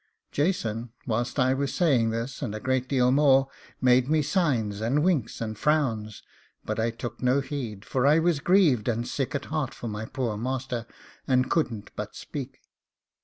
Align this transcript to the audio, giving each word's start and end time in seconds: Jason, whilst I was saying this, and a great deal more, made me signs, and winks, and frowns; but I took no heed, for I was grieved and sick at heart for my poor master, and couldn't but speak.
Jason, 0.31 0.91
whilst 1.05 1.37
I 1.37 1.53
was 1.53 1.75
saying 1.75 2.09
this, 2.09 2.41
and 2.41 2.55
a 2.55 2.59
great 2.59 2.89
deal 2.89 3.11
more, 3.11 3.49
made 3.79 4.09
me 4.09 4.23
signs, 4.23 4.81
and 4.81 5.03
winks, 5.03 5.39
and 5.39 5.55
frowns; 5.55 6.23
but 6.65 6.79
I 6.79 6.89
took 6.89 7.21
no 7.21 7.39
heed, 7.39 7.85
for 7.85 8.07
I 8.07 8.17
was 8.17 8.39
grieved 8.39 8.87
and 8.87 9.07
sick 9.07 9.35
at 9.35 9.45
heart 9.53 9.75
for 9.75 9.87
my 9.87 10.05
poor 10.05 10.37
master, 10.37 10.87
and 11.27 11.51
couldn't 11.51 11.91
but 11.95 12.15
speak. 12.15 12.61